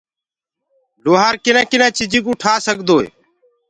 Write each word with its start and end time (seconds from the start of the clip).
لوهآر 1.03 1.33
ڪنآ 1.43 1.61
ڪنآ 1.71 1.87
چيجين 1.97 2.21
ڪو 2.25 2.31
ٺآ 2.41 2.53
سگدوئي 2.67 3.07